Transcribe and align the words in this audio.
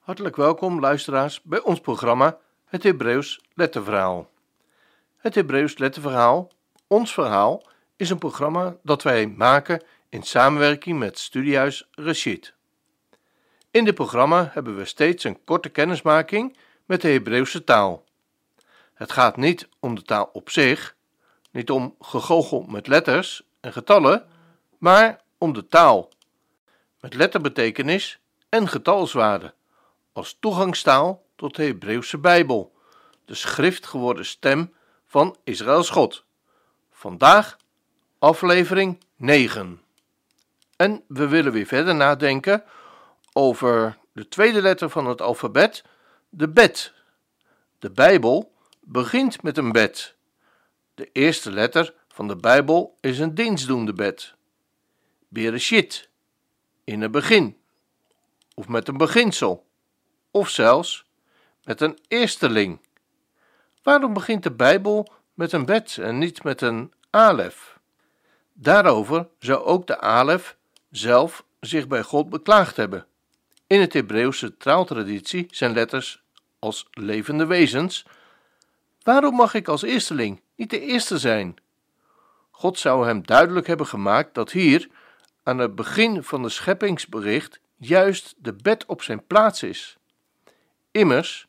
Hartelijk 0.00 0.36
welkom, 0.36 0.80
luisteraars, 0.80 1.42
bij 1.42 1.60
ons 1.60 1.80
programma 1.80 2.38
Het 2.64 2.82
Hebreeuws 2.82 3.40
Letterverhaal. 3.54 4.30
Het 5.16 5.34
Hebreeuws 5.34 5.78
Letterverhaal, 5.78 6.50
ons 6.86 7.12
verhaal, 7.12 7.66
is 7.96 8.10
een 8.10 8.18
programma 8.18 8.76
dat 8.82 9.02
wij 9.02 9.26
maken 9.26 9.82
in 10.08 10.22
samenwerking 10.22 10.98
met 10.98 11.18
Studiehuis 11.18 11.88
Rashid. 11.90 12.54
In 13.70 13.84
dit 13.84 13.94
programma 13.94 14.50
hebben 14.52 14.76
we 14.76 14.84
steeds 14.84 15.24
een 15.24 15.44
korte 15.44 15.68
kennismaking 15.68 16.56
met 16.84 17.00
de 17.00 17.08
Hebreeuwse 17.08 17.64
taal. 17.64 18.04
Het 18.94 19.12
gaat 19.12 19.36
niet 19.36 19.68
om 19.80 19.94
de 19.94 20.02
taal 20.02 20.30
op 20.32 20.50
zich, 20.50 20.96
niet 21.50 21.70
om 21.70 21.94
gegoochel 22.00 22.62
met 22.68 22.86
letters 22.86 23.42
en 23.60 23.72
getallen, 23.72 24.26
maar 24.78 25.20
om 25.38 25.52
de 25.52 25.66
taal 25.66 26.08
met 27.00 27.14
letterbetekenis 27.14 28.20
en 28.48 28.68
getalswaarde 28.68 29.54
als 30.20 30.36
toegangstaal 30.40 31.26
tot 31.36 31.56
de 31.56 31.62
Hebreeuwse 31.62 32.18
Bijbel, 32.18 32.74
de 33.24 33.34
schrift 33.34 33.86
geworden 33.86 34.26
stem 34.26 34.74
van 35.06 35.36
Israëls 35.44 35.90
God. 35.90 36.24
Vandaag 36.90 37.56
aflevering 38.18 39.04
9. 39.16 39.80
En 40.76 41.04
we 41.08 41.28
willen 41.28 41.52
weer 41.52 41.66
verder 41.66 41.94
nadenken 41.94 42.64
over 43.32 43.98
de 44.12 44.28
tweede 44.28 44.62
letter 44.62 44.90
van 44.90 45.06
het 45.06 45.20
alfabet, 45.20 45.84
de 46.28 46.48
bet. 46.48 46.92
De 47.78 47.90
Bijbel 47.90 48.52
begint 48.80 49.42
met 49.42 49.58
een 49.58 49.72
bet. 49.72 50.14
De 50.94 51.08
eerste 51.12 51.50
letter 51.50 51.94
van 52.08 52.28
de 52.28 52.36
Bijbel 52.36 52.96
is 53.00 53.18
een 53.18 53.34
dienstdoende 53.34 53.92
bet. 53.92 54.34
Bereshit, 55.28 56.08
in 56.84 57.00
het 57.00 57.10
begin, 57.10 57.56
of 58.54 58.68
met 58.68 58.88
een 58.88 58.96
beginsel 58.96 59.68
of 60.30 60.48
zelfs 60.48 61.04
met 61.64 61.80
een 61.80 61.98
eersteling. 62.08 62.80
Waarom 63.82 64.12
begint 64.12 64.42
de 64.42 64.50
Bijbel 64.50 65.12
met 65.34 65.52
een 65.52 65.64
bet 65.64 65.98
en 65.98 66.18
niet 66.18 66.42
met 66.42 66.60
een 66.60 66.92
alef? 67.10 67.78
Daarover 68.52 69.28
zou 69.38 69.64
ook 69.64 69.86
de 69.86 70.00
alef 70.00 70.56
zelf 70.90 71.44
zich 71.60 71.86
bij 71.86 72.02
God 72.02 72.30
beklaagd 72.30 72.76
hebben. 72.76 73.06
In 73.66 73.80
het 73.80 73.92
Hebreeuwse 73.92 74.56
taaltraditie 74.56 75.46
zijn 75.50 75.72
letters 75.72 76.22
als 76.58 76.86
levende 76.90 77.46
wezens. 77.46 78.06
Waarom 79.02 79.34
mag 79.34 79.54
ik 79.54 79.68
als 79.68 79.82
eersteling 79.82 80.40
niet 80.54 80.70
de 80.70 80.80
eerste 80.80 81.18
zijn? 81.18 81.56
God 82.50 82.78
zou 82.78 83.06
hem 83.06 83.26
duidelijk 83.26 83.66
hebben 83.66 83.86
gemaakt 83.86 84.34
dat 84.34 84.50
hier, 84.50 84.88
aan 85.42 85.58
het 85.58 85.74
begin 85.74 86.22
van 86.22 86.42
de 86.42 86.48
scheppingsbericht, 86.48 87.60
juist 87.76 88.34
de 88.38 88.52
bed 88.52 88.86
op 88.86 89.02
zijn 89.02 89.26
plaats 89.26 89.62
is. 89.62 89.98
Immers, 90.90 91.46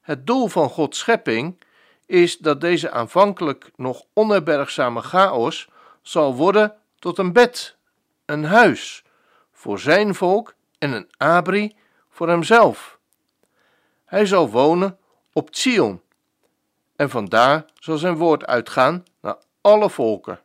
het 0.00 0.26
doel 0.26 0.48
van 0.48 0.68
Gods 0.68 0.98
schepping 0.98 1.60
is 2.06 2.38
dat 2.38 2.60
deze 2.60 2.90
aanvankelijk 2.90 3.70
nog 3.76 4.04
onherbergzame 4.12 5.00
chaos 5.00 5.68
zal 6.02 6.34
worden 6.34 6.74
tot 6.98 7.18
een 7.18 7.32
bed, 7.32 7.76
een 8.24 8.44
huis 8.44 9.04
voor 9.52 9.78
zijn 9.78 10.14
volk 10.14 10.54
en 10.78 10.92
een 10.92 11.10
abri 11.16 11.76
voor 12.08 12.28
hemzelf. 12.28 12.98
Hij 14.04 14.26
zal 14.26 14.50
wonen 14.50 14.98
op 15.32 15.48
Zion 15.50 16.00
en 16.96 17.10
vandaar 17.10 17.64
zal 17.78 17.98
zijn 17.98 18.16
woord 18.16 18.46
uitgaan 18.46 19.04
naar 19.20 19.36
alle 19.60 19.90
volken. 19.90 20.40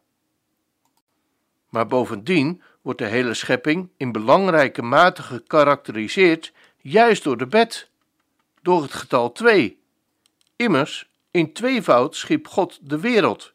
Maar 1.70 1.88
bovendien 1.88 2.62
wordt 2.82 3.00
de 3.00 3.06
hele 3.06 3.34
schepping 3.34 3.90
in 3.98 4.12
belangrijke 4.12 4.82
mate 4.82 5.24
gekarakteriseerd 5.24 6.54
juist 6.78 7.24
door 7.24 7.38
de 7.38 7.48
bed 7.48 7.90
door 8.64 8.82
het 8.82 8.94
getal 8.94 9.32
2. 9.32 9.82
Immers, 10.56 11.10
in 11.32 11.54
tweevoud 11.54 12.16
schiep 12.16 12.48
God 12.48 12.80
de 12.82 13.00
wereld, 13.00 13.54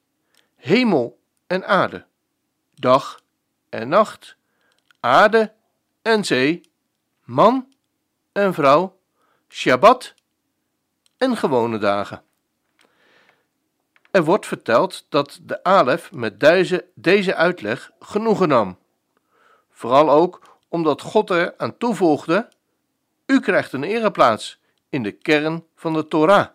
hemel 0.56 1.18
en 1.46 1.66
aarde, 1.66 2.06
dag 2.74 3.20
en 3.68 3.88
nacht, 3.88 4.36
aarde 5.00 5.52
en 6.02 6.24
zee, 6.24 6.70
man 7.24 7.72
en 8.32 8.54
vrouw, 8.54 8.98
Shabbat 9.48 10.14
en 11.16 11.36
gewone 11.36 11.78
dagen. 11.78 12.22
Er 14.10 14.24
wordt 14.24 14.46
verteld 14.46 15.06
dat 15.08 15.38
de 15.42 15.62
Alef 15.62 16.12
met 16.12 16.40
deze, 16.40 16.86
deze 16.94 17.34
uitleg 17.34 17.90
genoegen 18.00 18.48
nam. 18.48 18.78
Vooral 19.70 20.10
ook 20.10 20.58
omdat 20.68 21.00
God 21.00 21.30
er 21.30 21.54
aan 21.56 21.76
toevoegde: 21.76 22.48
U 23.26 23.40
krijgt 23.40 23.72
een 23.72 23.84
ereplaats 23.84 24.60
in 24.88 25.02
de 25.02 25.12
kern 25.12 25.66
van 25.74 25.92
de 25.92 26.08
Torah. 26.08 26.48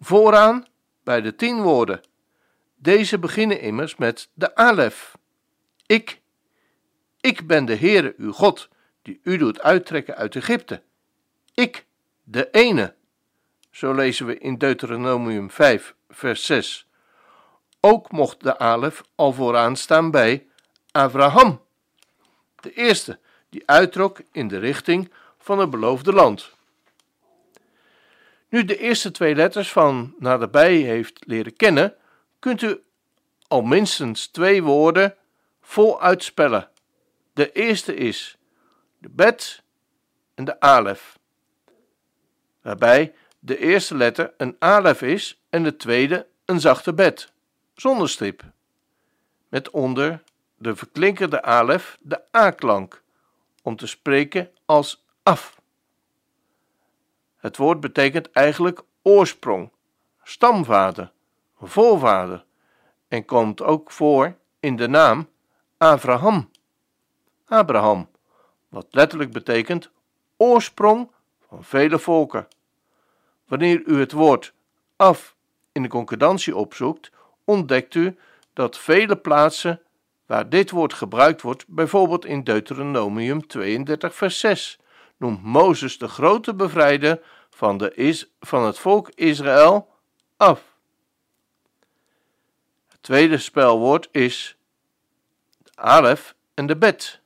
Vooraan 0.00 0.66
bij 1.04 1.20
de 1.20 1.34
tien 1.34 1.62
woorden. 1.62 2.00
Deze 2.76 3.18
beginnen 3.18 3.60
immers 3.60 3.96
met 3.96 4.28
de 4.34 4.54
Alef. 4.54 5.18
Ik, 5.86 6.20
ik 7.20 7.46
ben 7.46 7.64
de 7.64 7.76
Heere 7.76 8.14
uw 8.16 8.32
God, 8.32 8.68
die 9.02 9.20
u 9.22 9.36
doet 9.36 9.60
uittrekken 9.60 10.16
uit 10.16 10.36
Egypte. 10.36 10.82
Ik, 11.54 11.86
de 12.22 12.50
ene. 12.50 12.94
Zo 13.70 13.94
lezen 13.94 14.26
we 14.26 14.38
in 14.38 14.58
Deuteronomium 14.58 15.50
5, 15.50 15.94
vers 16.08 16.46
6. 16.46 16.88
Ook 17.80 18.10
mocht 18.10 18.42
de 18.42 18.58
Alef 18.58 19.02
al 19.14 19.32
vooraan 19.32 19.76
staan 19.76 20.10
bij 20.10 20.46
Abraham, 20.90 21.60
de 22.60 22.72
eerste 22.72 23.18
die 23.48 23.62
uittrok 23.66 24.20
in 24.32 24.48
de 24.48 24.58
richting 24.58 25.12
van 25.38 25.58
het 25.58 25.70
beloofde 25.70 26.12
land. 26.12 26.58
Nu 28.50 28.64
de 28.64 28.78
eerste 28.78 29.10
twee 29.10 29.34
letters 29.34 29.72
van 29.72 30.14
naderbij 30.18 30.76
heeft 30.76 31.26
leren 31.26 31.56
kennen, 31.56 31.94
kunt 32.38 32.62
u 32.62 32.82
al 33.48 33.62
minstens 33.62 34.26
twee 34.26 34.62
woorden 34.62 35.16
vol 35.60 36.02
uitspellen. 36.02 36.70
De 37.32 37.52
eerste 37.52 37.94
is 37.94 38.38
de 38.98 39.08
bet 39.08 39.62
en 40.34 40.44
de 40.44 40.60
alef. 40.60 41.18
Waarbij 42.62 43.14
de 43.38 43.58
eerste 43.58 43.96
letter 43.96 44.34
een 44.36 44.56
alef 44.58 45.02
is 45.02 45.42
en 45.50 45.62
de 45.62 45.76
tweede 45.76 46.26
een 46.44 46.60
zachte 46.60 46.94
bet, 46.94 47.32
zonder 47.74 48.08
stip. 48.08 48.42
Met 49.48 49.70
onder 49.70 50.22
de 50.56 50.76
verklinkerde 50.76 51.42
alef 51.42 51.98
de 52.00 52.22
a-klank, 52.36 53.02
om 53.62 53.76
te 53.76 53.86
spreken 53.86 54.50
als 54.64 55.04
af. 55.22 55.59
Het 57.40 57.56
woord 57.56 57.80
betekent 57.80 58.30
eigenlijk 58.30 58.82
oorsprong, 59.02 59.70
stamvader, 60.22 61.12
voorvader 61.62 62.44
en 63.08 63.24
komt 63.24 63.62
ook 63.62 63.90
voor 63.90 64.36
in 64.60 64.76
de 64.76 64.88
naam 64.88 65.28
Abraham. 65.76 66.50
Abraham, 67.46 68.08
wat 68.68 68.86
letterlijk 68.90 69.32
betekent 69.32 69.90
oorsprong 70.36 71.10
van 71.48 71.64
vele 71.64 71.98
volken. 71.98 72.48
Wanneer 73.46 73.82
u 73.86 74.00
het 74.00 74.12
woord 74.12 74.52
af 74.96 75.36
in 75.72 75.82
de 75.82 75.88
concordantie 75.88 76.56
opzoekt, 76.56 77.10
ontdekt 77.44 77.94
u 77.94 78.18
dat 78.52 78.78
vele 78.78 79.16
plaatsen 79.16 79.80
waar 80.26 80.48
dit 80.48 80.70
woord 80.70 80.94
gebruikt 80.94 81.42
wordt, 81.42 81.64
bijvoorbeeld 81.68 82.24
in 82.24 82.44
Deuteronomium 82.44 83.46
32, 83.46 84.14
vers 84.14 84.38
6, 84.38 84.79
noemt 85.20 85.42
Mozes 85.42 85.98
de 85.98 86.08
grote 86.08 86.54
bevrijder 86.54 87.22
van, 87.50 87.78
de 87.78 87.94
is, 87.94 88.30
van 88.40 88.64
het 88.64 88.78
volk 88.78 89.10
Israël 89.14 89.92
af. 90.36 90.62
Het 92.88 93.02
tweede 93.02 93.38
spelwoord 93.38 94.08
is 94.10 94.56
de 95.58 95.70
alef 95.74 96.34
en 96.54 96.66
de 96.66 96.76
bet, 96.76 97.20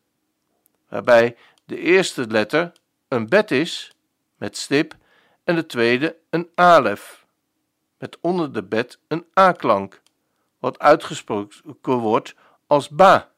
waarbij 0.88 1.36
de 1.64 1.78
eerste 1.78 2.26
letter 2.26 2.72
een 3.08 3.28
bet 3.28 3.50
is 3.50 3.92
met 4.36 4.56
stip 4.56 4.96
en 5.44 5.54
de 5.54 5.66
tweede 5.66 6.16
een 6.30 6.50
alef 6.54 7.26
met 7.98 8.18
onder 8.20 8.52
de 8.52 8.62
bet 8.62 8.98
een 9.08 9.26
a-klank, 9.38 10.02
wat 10.58 10.78
uitgesproken 10.78 11.98
wordt 11.98 12.34
als 12.66 12.88
ba. 12.88 13.30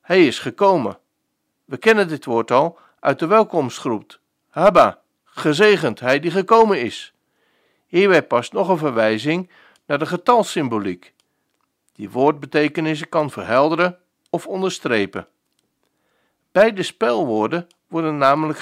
Hij 0.00 0.26
is 0.26 0.38
gekomen. 0.38 0.98
We 1.68 1.76
kennen 1.76 2.08
dit 2.08 2.24
woord 2.24 2.50
al 2.50 2.78
uit 3.00 3.18
de 3.18 3.26
welkomstgroep. 3.26 4.18
Haba, 4.48 5.00
gezegend 5.24 6.00
hij 6.00 6.20
die 6.20 6.30
gekomen 6.30 6.80
is. 6.80 7.12
Hierbij 7.86 8.22
past 8.22 8.52
nog 8.52 8.68
een 8.68 8.78
verwijzing 8.78 9.50
naar 9.86 9.98
de 9.98 10.06
getalsymboliek, 10.06 11.14
die 11.92 12.10
woordbetekenissen 12.10 13.08
kan 13.08 13.30
verhelderen 13.30 13.98
of 14.30 14.46
onderstrepen. 14.46 15.28
Beide 16.52 16.82
spelwoorden 16.82 17.66
worden 17.86 18.18
namelijk 18.18 18.58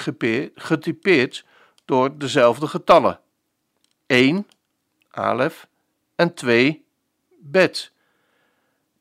getypeerd 0.55 1.45
door 1.85 2.17
dezelfde 2.17 2.67
getallen: 2.67 3.19
1, 4.05 4.47
alef, 5.09 5.67
en 6.15 6.33
2, 6.33 6.85
bet. 7.39 7.91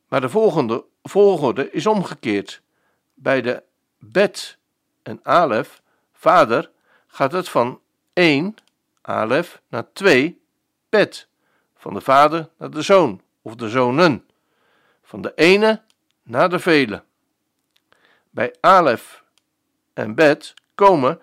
Maar 0.08 0.20
de 0.20 0.28
volgende 0.28 0.84
volgorde 1.02 1.70
is 1.70 1.86
omgekeerd. 1.86 2.62
Bij 3.14 3.42
de 3.42 3.62
bet 3.98 4.58
en 5.02 5.20
alef 5.22 5.82
vader 6.12 6.70
gaat 7.06 7.32
het 7.32 7.48
van 7.48 7.80
1, 8.12 8.54
alef, 9.02 9.60
naar 9.68 9.92
2, 9.92 10.40
bet. 10.88 11.28
Van 11.74 11.94
de 11.94 12.00
vader 12.00 12.48
naar 12.58 12.70
de 12.70 12.82
zoon 12.82 13.20
of 13.42 13.54
de 13.54 13.68
zonen. 13.68 14.28
Van 15.02 15.22
de 15.22 15.32
ene 15.34 15.82
naar 16.22 16.48
de 16.48 16.58
vele. 16.58 17.02
Bij 18.30 18.54
alef 18.60 19.24
en 19.92 20.14
bet 20.14 20.54
komen 20.74 21.20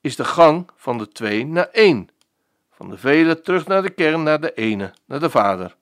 is 0.00 0.16
de 0.16 0.24
gang 0.24 0.70
van 0.76 0.98
de 0.98 1.08
2 1.08 1.46
naar 1.46 1.68
1. 1.68 2.10
Van 2.70 2.90
de 2.90 2.98
vele 2.98 3.40
terug 3.40 3.66
naar 3.66 3.82
de 3.82 3.90
kern 3.90 4.22
naar 4.22 4.40
de 4.40 4.54
ene, 4.54 4.94
naar 5.04 5.20
de 5.20 5.30
vader. 5.30 5.76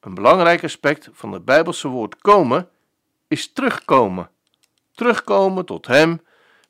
Een 0.00 0.14
belangrijk 0.14 0.64
aspect 0.64 1.08
van 1.12 1.32
het 1.32 1.44
Bijbelse 1.44 1.88
woord 1.88 2.16
komen 2.16 2.68
is 3.28 3.52
terugkomen. 3.52 4.30
Terugkomen 4.94 5.64
tot 5.64 5.86
Hem 5.86 6.20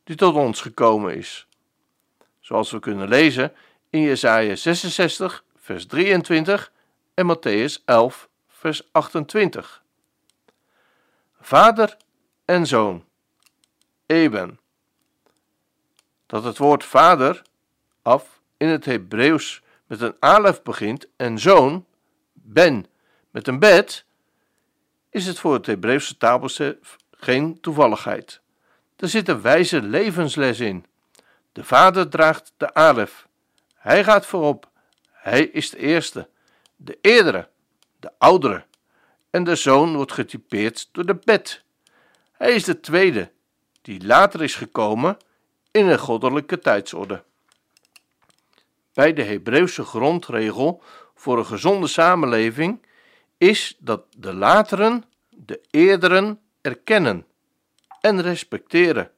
die 0.04 0.16
tot 0.16 0.34
ons 0.34 0.60
gekomen 0.60 1.16
is. 1.16 1.46
Zoals 2.40 2.70
we 2.70 2.78
kunnen 2.78 3.08
lezen 3.08 3.52
in 3.90 4.00
Jesaja 4.00 4.56
66, 4.56 5.44
vers 5.56 5.86
23 5.86 6.72
en 7.14 7.26
Matthäus 7.26 7.84
11, 7.84 8.28
vers 8.48 8.88
28. 8.92 9.82
Vader 11.40 11.96
en 12.44 12.66
zoon. 12.66 13.04
Eben. 14.06 14.58
Dat 16.26 16.44
het 16.44 16.58
woord 16.58 16.84
vader 16.84 17.42
af 18.02 18.40
in 18.56 18.68
het 18.68 18.84
Hebreeuws 18.84 19.62
met 19.86 20.00
een 20.00 20.16
alef 20.18 20.62
begint 20.62 21.06
en 21.16 21.38
zoon, 21.38 21.86
ben, 22.32 22.86
met 23.30 23.48
een 23.48 23.58
bet, 23.58 24.04
is 25.10 25.26
het 25.26 25.38
voor 25.38 25.52
het 25.52 25.66
Hebreeuwse 25.66 26.16
taalbesef 26.16 26.96
geen 27.24 27.60
toevalligheid. 27.60 28.40
Er 28.96 29.08
zit 29.08 29.28
een 29.28 29.40
wijze 29.40 29.82
levensles 29.82 30.60
in. 30.60 30.86
De 31.52 31.64
vader 31.64 32.08
draagt 32.08 32.52
de 32.56 32.74
alef. 32.74 33.26
Hij 33.74 34.04
gaat 34.04 34.26
voorop. 34.26 34.68
Hij 35.12 35.44
is 35.44 35.70
de 35.70 35.78
eerste, 35.78 36.28
de 36.76 36.98
eerdere, 37.00 37.48
de 38.00 38.10
oudere. 38.18 38.64
En 39.30 39.44
de 39.44 39.54
zoon 39.54 39.96
wordt 39.96 40.12
getypeerd 40.12 40.88
door 40.92 41.06
de 41.06 41.14
bet. 41.24 41.62
Hij 42.32 42.54
is 42.54 42.64
de 42.64 42.80
tweede, 42.80 43.30
die 43.82 44.06
later 44.06 44.42
is 44.42 44.54
gekomen 44.54 45.16
in 45.70 45.86
een 45.86 45.98
goddelijke 45.98 46.58
tijdsorde. 46.58 47.22
Bij 48.92 49.12
de 49.12 49.22
Hebreeuwse 49.22 49.84
grondregel 49.84 50.82
voor 51.14 51.38
een 51.38 51.46
gezonde 51.46 51.86
samenleving 51.86 52.86
is 53.38 53.76
dat 53.78 54.04
de 54.16 54.34
lateren 54.34 55.04
de 55.30 55.60
eerderen 55.70 56.38
erkennen 56.64 57.26
en 58.00 58.22
respecteren. 58.22 59.10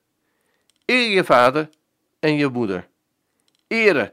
Eer 0.85 1.11
je 1.11 1.25
vader 1.25 1.71
en 2.19 2.35
je 2.37 2.49
moeder. 2.49 2.89
Eren 3.67 4.13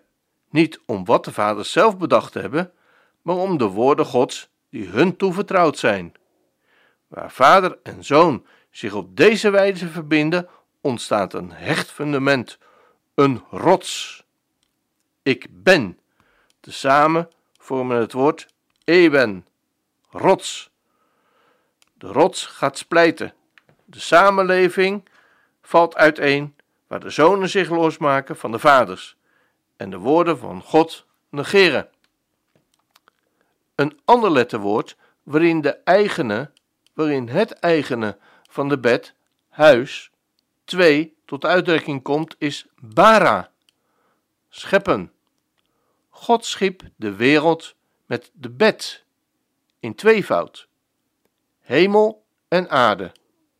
niet 0.49 0.79
om 0.85 1.05
wat 1.05 1.25
de 1.25 1.31
vaders 1.31 1.71
zelf 1.71 1.97
bedacht 1.97 2.33
hebben, 2.33 2.71
maar 3.21 3.35
om 3.35 3.57
de 3.57 3.67
woorden 3.67 4.05
Gods 4.05 4.49
die 4.69 4.87
hun 4.87 5.17
toevertrouwd 5.17 5.77
zijn. 5.77 6.13
Waar 7.07 7.31
vader 7.31 7.79
en 7.83 8.03
zoon 8.03 8.45
zich 8.71 8.93
op 8.93 9.17
deze 9.17 9.49
wijze 9.49 9.87
verbinden, 9.87 10.49
ontstaat 10.81 11.33
een 11.33 11.51
hecht 11.51 11.91
fundament, 11.91 12.57
een 13.15 13.43
rots. 13.49 14.23
Ik 15.23 15.47
ben. 15.49 15.99
Tezamen 16.59 17.29
vormen 17.57 17.97
het 17.97 18.13
woord 18.13 18.47
eben, 18.83 19.45
rots. 20.09 20.72
De 22.03 22.11
rots 22.11 22.45
gaat 22.45 22.77
splijten. 22.77 23.33
De 23.85 23.99
samenleving 23.99 25.09
valt 25.61 25.95
uiteen 25.95 26.55
waar 26.87 26.99
de 26.99 27.09
zonen 27.09 27.49
zich 27.49 27.69
losmaken 27.69 28.37
van 28.37 28.51
de 28.51 28.59
vaders 28.59 29.17
en 29.77 29.89
de 29.89 29.97
woorden 29.97 30.37
van 30.37 30.61
God 30.61 31.05
negeren. 31.29 31.89
Een 33.75 33.99
ander 34.05 34.31
letterwoord 34.31 34.97
waarin 35.23 35.61
de 35.61 35.69
eigene, 35.69 36.51
waarin 36.93 37.27
het 37.27 37.51
eigene 37.51 38.17
van 38.49 38.69
de 38.69 38.79
bed, 38.79 39.13
huis, 39.49 40.11
twee 40.63 41.15
tot 41.25 41.45
uitdrukking 41.45 42.01
komt, 42.01 42.35
is 42.37 42.67
bara, 42.79 43.51
scheppen. 44.49 45.11
God 46.09 46.45
schiep 46.45 46.81
de 46.95 47.15
wereld 47.15 47.75
met 48.05 48.31
de 48.33 48.49
bed 48.49 49.03
in 49.79 49.95
tweevoud. 49.95 50.67
Hemel 51.63 52.25
en 52.47 52.69
aarde, 52.69 53.11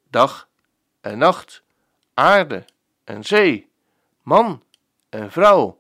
dag 0.10 0.50
en 1.02 1.18
nacht, 1.18 1.64
aarde 2.14 2.66
en 3.04 3.24
zee, 3.24 3.70
man 4.22 4.64
en 5.10 5.32
vrouw, 5.32 5.80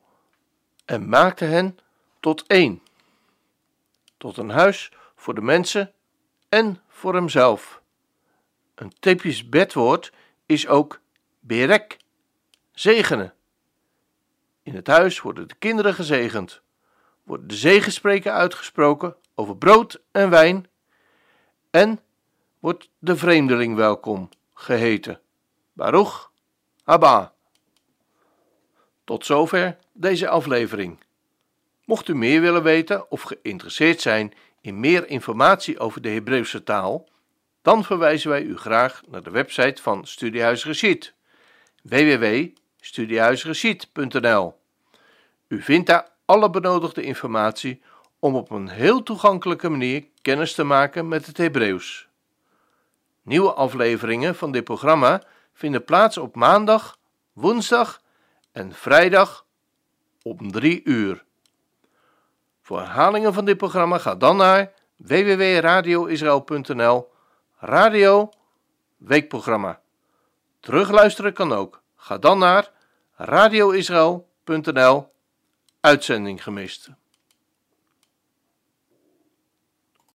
en 0.86 1.10
maakte 1.10 1.46
hen 1.46 1.78
tot 2.20 2.44
één, 2.48 2.81
tot 4.18 4.38
een 4.38 4.50
huis 4.50 4.92
voor 5.16 5.36
de 5.36 5.42
mensen 5.42 5.94
en 6.50 6.81
voor 6.88 7.14
hemzelf. 7.14 7.81
Een 8.75 8.94
typisch 9.00 9.50
bedwoord 9.50 10.12
is 10.46 10.68
ook 10.68 11.02
berek, 11.40 11.98
zegenen. 12.72 13.34
In 14.62 14.75
het 14.75 14.88
huis 14.88 15.22
worden 15.22 15.48
de 15.48 15.56
kinderen 15.56 15.94
gezegend, 15.94 16.62
worden 17.24 17.48
de 17.48 17.56
zegenspreken 17.56 18.34
uitgesproken 18.34 19.16
over 19.36 19.58
brood 19.58 20.02
en 20.12 20.30
wijn 20.30 20.68
en 21.70 22.00
wordt 22.63 22.89
de 23.00 23.15
vreemdeling 23.15 23.75
welkom 23.75 24.30
geheten. 24.54 25.19
Baruch 25.74 26.31
Abba. 26.83 27.33
Tot 29.04 29.25
zover 29.25 29.77
deze 29.94 30.30
aflevering. 30.30 31.00
Mocht 31.86 32.07
u 32.07 32.15
meer 32.15 32.42
willen 32.42 32.63
weten 32.63 33.12
of 33.12 33.21
geïnteresseerd 33.21 34.01
zijn 34.01 34.33
in 34.62 34.80
meer 34.80 35.07
informatie 35.07 35.80
over 35.80 36.01
de 36.01 36.10
Hebreeuwse 36.10 36.63
taal, 36.63 37.10
dan 37.62 37.83
verwijzen 37.83 38.30
wij 38.30 38.42
u 38.42 38.57
graag 38.57 39.01
naar 39.07 39.24
de 39.24 39.31
website 39.31 39.81
van 39.81 40.07
Studiehuis 40.07 40.65
Rashid 40.65 41.13
www.studiehuisrashid.nl. 41.81 44.56
U 45.48 45.62
vindt 45.62 45.88
daar 45.88 46.07
alle 46.25 46.50
benodigde 46.50 47.01
informatie 47.01 47.81
om 48.19 48.36
op 48.36 48.50
een 48.50 48.69
heel 48.69 49.04
toegankelijke 49.04 49.69
manier 49.69 50.06
kennis 50.21 50.54
te 50.54 50.63
maken 50.63 51.07
met 51.07 51.25
het 51.25 51.38
Hebreeuws. 51.38 52.12
Nieuwe 53.24 53.54
afleveringen 53.54 54.36
van 54.36 54.52
dit 54.52 54.64
programma 54.64 55.24
vinden 55.54 55.84
plaats 55.84 56.18
op 56.18 56.36
maandag, 56.36 56.98
woensdag 57.34 58.01
en 58.51 58.74
vrijdag 58.74 59.46
om 60.22 60.51
3 60.51 60.82
uur. 60.84 61.24
Voor 62.62 62.80
herhalingen 62.80 63.34
van 63.34 63.46
dit 63.46 63.58
programma 63.58 63.98
ga 63.98 64.15
dan 64.15 64.38
naar 64.38 64.72
www.radioisrael.nl 64.96 67.12
Radio 67.58 68.30
Weekprogramma. 68.98 69.82
Terugluisteren 70.60 71.34
kan 71.34 71.53
ook. 71.53 71.82
Ga 71.96 72.18
dan 72.18 72.39
naar 72.39 72.72
radioisrael.nl 73.15 75.12
Uitzending 75.80 76.44
gemist. 76.44 76.89